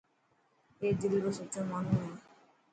[0.81, 2.11] اي دل رو سچو ماڻهو هي.